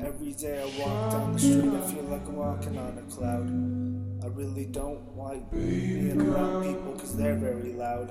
Every 0.00 0.32
day 0.32 0.62
I 0.62 0.64
walk 0.80 1.10
down 1.10 1.32
the 1.32 1.38
street, 1.40 1.74
I 1.74 1.80
feel 1.90 2.04
like 2.04 2.26
I'm 2.28 2.36
walking 2.36 2.78
on 2.78 2.98
a 2.98 3.02
cloud. 3.12 3.48
I 4.24 4.28
really 4.28 4.66
don't 4.66 5.16
like 5.16 5.50
being 5.50 6.20
around 6.20 6.62
people 6.62 6.92
because 6.92 7.16
they're 7.16 7.34
very 7.34 7.72
loud. 7.72 8.10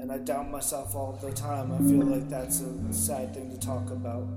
And 0.00 0.12
I 0.12 0.18
doubt 0.18 0.50
myself 0.50 0.94
all 0.94 1.18
the 1.20 1.32
time. 1.32 1.72
I 1.72 1.78
feel 1.78 2.06
like 2.06 2.28
that's 2.28 2.60
a 2.60 2.92
sad 2.92 3.34
thing 3.34 3.50
to 3.50 3.58
talk 3.58 3.90
about. 3.90 4.28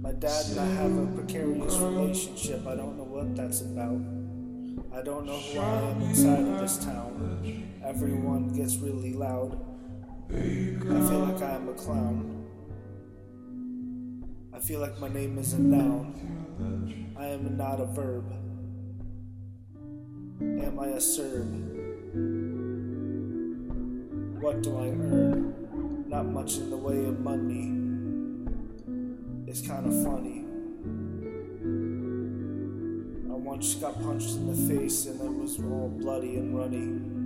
My 0.00 0.12
dad 0.12 0.46
and 0.50 0.60
I 0.60 0.66
have 0.66 0.96
a 0.96 1.06
precarious 1.14 1.76
relationship. 1.76 2.66
I 2.66 2.74
don't 2.74 2.96
know 2.96 3.04
what 3.04 3.36
that's 3.36 3.60
about. 3.60 4.00
I 4.92 5.02
don't 5.02 5.26
know 5.26 5.38
who 5.38 5.60
I 5.60 5.90
am 5.90 6.02
inside 6.02 6.40
of 6.40 6.58
this 6.60 6.78
town. 6.84 7.68
Everyone 7.84 8.48
gets 8.48 8.76
really 8.76 9.12
loud. 9.12 9.64
I 10.30 10.32
feel 10.32 11.20
like 11.20 11.42
I 11.42 11.54
am 11.54 11.68
a 11.68 11.74
clown. 11.74 12.47
I 14.58 14.60
feel 14.60 14.80
like 14.80 14.98
my 14.98 15.08
name 15.08 15.38
is 15.38 15.52
a 15.52 15.60
noun. 15.60 17.14
I 17.16 17.26
am 17.26 17.56
not 17.56 17.80
a 17.80 17.84
verb. 17.84 18.24
Am 20.40 20.80
I 20.80 20.88
a 20.88 21.00
Serb? 21.00 21.46
What 24.42 24.64
do 24.64 24.76
I 24.76 24.88
earn? 24.88 26.08
Not 26.08 26.26
much 26.26 26.56
in 26.56 26.70
the 26.70 26.76
way 26.76 27.04
of 27.04 27.20
money. 27.20 27.70
It's 29.46 29.64
kind 29.64 29.86
of 29.86 29.92
funny. 30.02 30.44
I 33.30 33.36
once 33.36 33.76
got 33.76 34.02
punched 34.02 34.30
in 34.30 34.48
the 34.48 34.74
face 34.74 35.06
and 35.06 35.20
it 35.20 35.40
was 35.40 35.60
all 35.60 35.88
bloody 35.88 36.34
and 36.34 36.58
runny. 36.58 37.17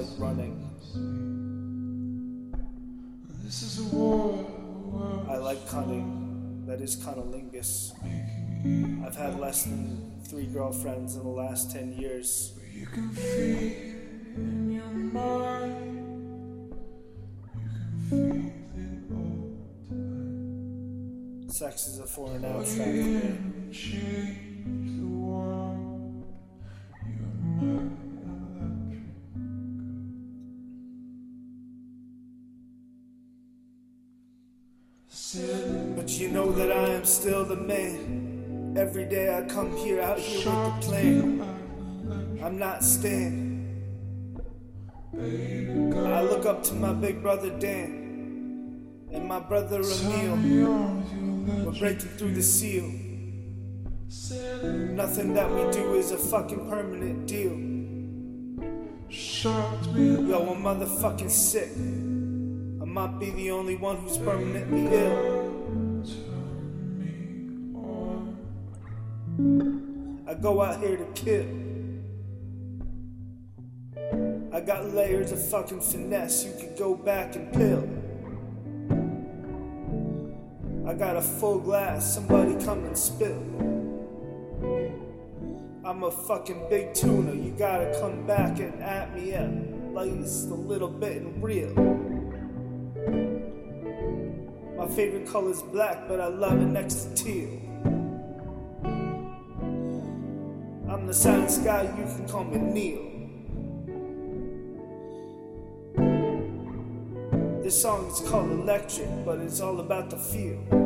Like 0.00 0.18
running. 0.18 0.56
This 3.44 3.62
is 3.62 3.80
a 3.80 3.84
war. 3.94 4.46
I 5.28 5.36
like 5.36 5.68
cunning. 5.68 6.64
That 6.66 6.80
is 6.80 6.96
cunnilingus. 6.96 7.92
I've 9.04 9.16
had 9.16 9.38
less 9.38 9.64
than 9.64 10.20
three 10.24 10.46
girlfriends 10.46 11.16
in 11.16 11.22
the 11.22 11.28
last 11.28 11.70
ten 11.70 11.92
years. 11.92 12.58
You 12.72 12.86
can 12.86 13.10
feel 13.10 13.72
in 14.36 14.70
your 14.70 14.86
mind. 14.86 16.74
You 17.52 17.58
can 17.68 18.00
feel 18.08 18.46
it 18.76 19.02
all 19.12 19.50
time. 19.88 21.50
Sex 21.50 21.88
is 21.88 21.98
a 21.98 22.06
foreign 22.06 22.44
abstract. 22.44 23.36
You 35.12 36.28
know 36.28 36.52
that 36.52 36.70
I 36.70 36.90
am 36.90 37.04
still 37.04 37.44
the 37.44 37.56
man. 37.56 38.74
Every 38.76 39.04
day 39.06 39.36
I 39.36 39.42
come 39.42 39.76
here 39.76 40.00
out 40.00 40.18
here 40.18 40.48
with 40.48 40.80
the 40.80 40.86
plan. 40.86 42.38
I'm 42.42 42.58
not 42.58 42.84
staying. 42.84 43.58
I 45.12 46.22
look 46.22 46.46
up 46.46 46.62
to 46.64 46.74
my 46.74 46.92
big 46.92 47.22
brother 47.22 47.50
Dan 47.58 48.86
and 49.12 49.26
my 49.26 49.40
brother 49.40 49.80
Emil. 49.80 50.36
We're 51.64 51.78
breaking 51.78 52.10
through 52.16 52.34
the 52.34 52.42
seal. 52.42 52.84
Nothing 54.94 55.34
that 55.34 55.50
we 55.50 55.72
do 55.72 55.94
is 55.94 56.12
a 56.12 56.18
fucking 56.18 56.68
permanent 56.70 57.26
deal. 57.26 57.58
Yo, 59.10 60.52
I'm 60.52 60.62
motherfucking 60.62 61.30
sick. 61.30 61.70
Might 62.90 63.20
be 63.20 63.30
the 63.30 63.52
only 63.52 63.76
one 63.76 63.98
who's 63.98 64.18
permanently 64.18 64.86
ill. 64.86 66.02
I 70.26 70.34
go 70.34 70.60
out 70.60 70.80
here 70.80 70.96
to 70.96 71.04
kill. 71.14 71.46
I 74.52 74.60
got 74.60 74.92
layers 74.92 75.30
of 75.30 75.40
fucking 75.50 75.80
finesse 75.80 76.44
you 76.44 76.52
could 76.58 76.76
go 76.76 76.96
back 76.96 77.36
and 77.36 77.52
pill. 77.52 77.88
I 80.84 80.92
got 80.94 81.14
a 81.14 81.22
full 81.22 81.60
glass, 81.60 82.12
somebody 82.12 82.56
come 82.64 82.84
and 82.86 82.98
spill. 82.98 83.40
I'm 85.84 86.02
a 86.02 86.10
fucking 86.10 86.66
big 86.68 86.92
tuna, 86.94 87.34
you 87.34 87.52
gotta 87.56 87.96
come 88.00 88.26
back 88.26 88.58
and 88.58 88.82
at 88.82 89.14
me 89.14 89.32
at 89.32 89.48
least 89.94 90.48
a 90.48 90.54
little 90.54 90.88
bit 90.88 91.22
and 91.22 91.40
real. 91.40 91.99
Favorite 94.94 95.26
color's 95.28 95.62
black, 95.62 96.08
but 96.08 96.20
I 96.20 96.26
love 96.26 96.60
it 96.60 96.66
next 96.66 97.04
to 97.04 97.14
teal. 97.14 97.48
I'm 100.88 101.06
the 101.06 101.14
silent 101.14 101.50
sky, 101.50 101.82
you 101.96 102.04
can 102.04 102.28
call 102.28 102.44
me 102.44 102.58
Neil. 102.58 103.06
This 107.62 107.80
song 107.80 108.08
is 108.08 108.20
called 108.28 108.50
Electric, 108.50 109.08
but 109.24 109.38
it's 109.38 109.60
all 109.60 109.78
about 109.78 110.10
the 110.10 110.16
feel. 110.16 110.79